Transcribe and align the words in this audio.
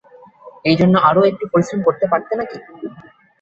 এর 0.65 0.75
জন্যে 0.79 0.99
আরো 1.09 1.21
একটু 1.31 1.45
পরিশ্রম 1.51 1.79
করতে 1.87 2.05
পারতে 2.11 2.33
না 2.35 2.45
কি? 2.45 2.57